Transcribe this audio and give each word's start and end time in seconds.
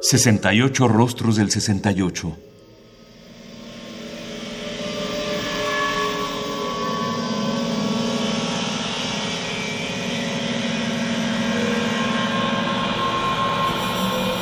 68 0.00 0.86
rostros 0.86 1.36
del 1.36 1.50
68. 1.50 2.36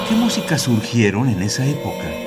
¿Qué 0.08 0.14
músicas 0.14 0.62
surgieron 0.62 1.28
en 1.28 1.42
esa 1.42 1.64
época? 1.64 2.25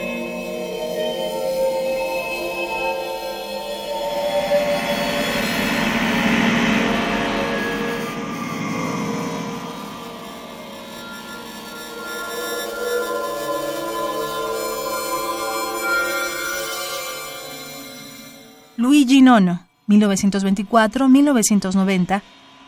Luigi 18.79 19.21
Nono, 19.21 19.67
1924-1990, 19.89 22.21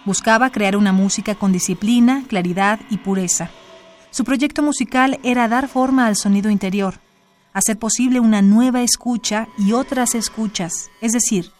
buscaba 0.03 0.49
crear 0.49 0.75
una 0.75 0.91
música 0.91 1.35
con 1.35 1.53
disciplina, 1.53 2.25
claridad 2.27 2.81
y 2.89 2.97
pureza. 2.97 3.49
Su 4.09 4.25
proyecto 4.25 4.61
musical 4.61 5.21
era 5.23 5.47
dar 5.47 5.69
forma 5.69 6.07
al 6.07 6.17
sonido 6.17 6.49
interior, 6.49 6.95
hacer 7.53 7.79
posible 7.79 8.19
una 8.19 8.41
nueva 8.41 8.81
escucha 8.81 9.47
y 9.57 9.71
otras 9.71 10.13
escuchas, 10.13 10.89
es 10.99 11.13
decir, 11.13 11.51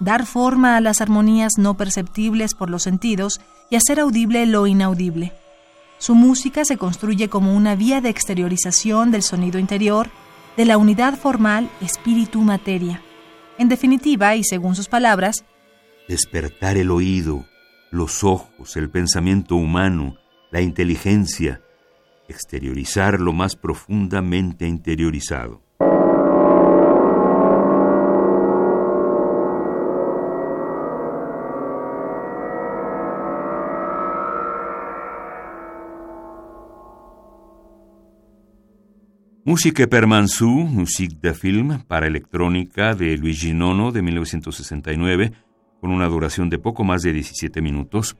dar 0.00 0.26
forma 0.26 0.76
a 0.76 0.80
las 0.80 1.00
armonías 1.00 1.52
no 1.56 1.76
perceptibles 1.76 2.54
por 2.54 2.68
los 2.68 2.82
sentidos 2.82 3.40
y 3.70 3.76
hacer 3.76 4.00
audible 4.00 4.44
lo 4.46 4.66
inaudible. 4.66 5.34
Su 5.98 6.16
música 6.16 6.64
se 6.64 6.78
construye 6.78 7.28
como 7.28 7.54
una 7.54 7.76
vía 7.76 8.00
de 8.00 8.08
exteriorización 8.08 9.12
del 9.12 9.22
sonido 9.22 9.60
interior, 9.60 10.10
de 10.56 10.64
la 10.64 10.78
unidad 10.78 11.16
formal 11.16 11.70
espíritu-materia. 11.80 13.02
En 13.60 13.68
definitiva, 13.68 14.34
y 14.36 14.42
según 14.42 14.74
sus 14.74 14.88
palabras, 14.88 15.44
despertar 16.08 16.78
el 16.78 16.90
oído, 16.90 17.44
los 17.90 18.24
ojos, 18.24 18.74
el 18.78 18.88
pensamiento 18.88 19.54
humano, 19.54 20.16
la 20.50 20.62
inteligencia, 20.62 21.60
exteriorizar 22.26 23.20
lo 23.20 23.34
más 23.34 23.56
profundamente 23.56 24.66
interiorizado. 24.66 25.60
Musique 39.50 39.88
per 39.88 40.06
Mansou, 40.06 40.48
Musique 40.48 41.16
de 41.20 41.34
Film, 41.34 41.80
para 41.88 42.06
electrónica 42.06 42.94
de 42.94 43.16
Luigi 43.18 43.52
Nono 43.52 43.90
de 43.90 44.00
1969, 44.00 45.32
con 45.80 45.90
una 45.90 46.06
duración 46.06 46.50
de 46.50 46.60
poco 46.60 46.84
más 46.84 47.02
de 47.02 47.12
17 47.12 47.60
minutos, 47.60 48.16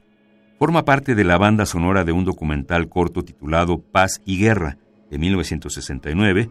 forma 0.59 0.83
parte 0.83 1.15
de 1.15 1.23
la 1.23 1.37
banda 1.37 1.65
sonora 1.65 2.03
de 2.03 2.11
un 2.11 2.25
documental 2.25 2.89
corto 2.89 3.23
titulado 3.23 3.79
Paz 3.79 4.21
y 4.25 4.39
Guerra, 4.39 4.77
de 5.09 5.19
1969, 5.19 6.49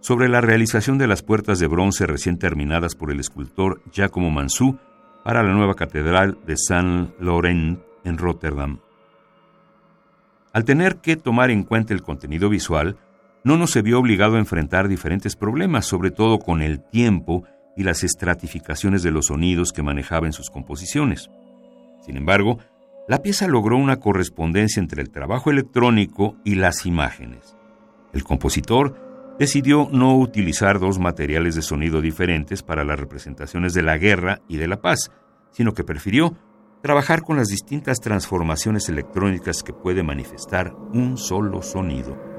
sobre 0.00 0.30
la 0.30 0.40
realización 0.40 0.96
de 0.96 1.08
las 1.08 1.22
puertas 1.22 1.58
de 1.58 1.66
bronce 1.66 2.06
recién 2.06 2.38
terminadas 2.38 2.94
por 2.94 3.10
el 3.10 3.20
escultor 3.20 3.82
Giacomo 3.92 4.30
Mansou 4.30 4.78
para 5.26 5.42
la 5.42 5.52
nueva 5.52 5.74
catedral 5.74 6.38
de 6.46 6.54
Saint 6.56 7.10
Laurent 7.20 7.80
en 8.02 8.16
Rotterdam. 8.16 8.78
Al 10.54 10.64
tener 10.64 11.02
que 11.02 11.16
tomar 11.16 11.50
en 11.50 11.64
cuenta 11.64 11.92
el 11.92 12.00
contenido 12.00 12.48
visual, 12.48 12.96
no 13.44 13.66
se 13.66 13.82
vio 13.82 13.98
obligado 13.98 14.36
a 14.36 14.38
enfrentar 14.38 14.88
diferentes 14.88 15.36
problemas, 15.36 15.86
sobre 15.86 16.10
todo 16.10 16.38
con 16.38 16.62
el 16.62 16.80
tiempo 16.80 17.44
y 17.76 17.82
las 17.82 18.04
estratificaciones 18.04 19.02
de 19.02 19.10
los 19.10 19.26
sonidos 19.26 19.72
que 19.72 19.82
manejaba 19.82 20.26
en 20.26 20.32
sus 20.32 20.50
composiciones. 20.50 21.30
Sin 22.00 22.16
embargo, 22.16 22.58
la 23.08 23.22
pieza 23.22 23.48
logró 23.48 23.76
una 23.76 23.96
correspondencia 23.96 24.80
entre 24.80 25.02
el 25.02 25.10
trabajo 25.10 25.50
electrónico 25.50 26.36
y 26.44 26.54
las 26.54 26.86
imágenes. 26.86 27.56
El 28.12 28.24
compositor 28.24 29.34
decidió 29.38 29.88
no 29.90 30.16
utilizar 30.18 30.78
dos 30.78 30.98
materiales 30.98 31.54
de 31.54 31.62
sonido 31.62 32.00
diferentes 32.00 32.62
para 32.62 32.84
las 32.84 33.00
representaciones 33.00 33.72
de 33.74 33.82
la 33.82 33.98
guerra 33.98 34.40
y 34.48 34.58
de 34.58 34.68
la 34.68 34.80
paz, 34.80 35.10
sino 35.50 35.72
que 35.72 35.84
prefirió 35.84 36.36
trabajar 36.82 37.22
con 37.22 37.36
las 37.36 37.48
distintas 37.48 37.98
transformaciones 38.00 38.88
electrónicas 38.88 39.62
que 39.62 39.72
puede 39.72 40.02
manifestar 40.02 40.74
un 40.92 41.16
solo 41.16 41.62
sonido. 41.62 42.31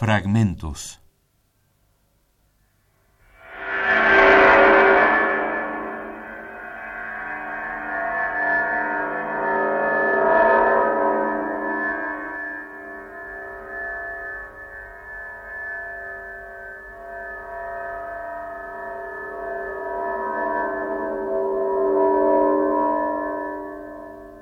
Fragmentos. 0.00 0.98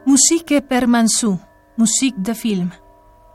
Musique 0.05 0.63
per 0.63 0.87
musique 1.77 2.17
de 2.21 2.37
film, 2.37 2.71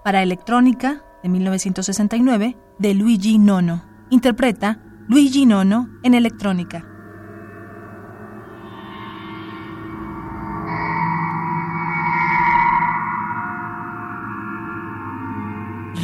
para 0.06 0.24
electrónica, 0.24 1.04
de 1.24 1.30
1969 1.30 2.58
de 2.78 2.94
Luigi 2.94 3.40
Nono. 3.40 3.86
Interpreta 4.10 4.80
Luigi 5.08 5.46
Nono 5.46 5.90
en 6.04 6.14
electrónica. 6.14 6.86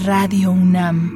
Radio 0.05 0.51
UNAM. 0.51 1.11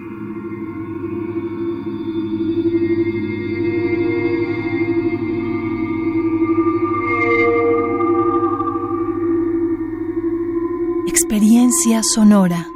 Experiencia 11.08 12.02
sonora. 12.04 12.73